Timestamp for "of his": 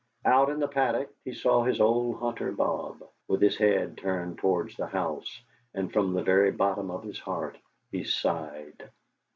6.89-7.19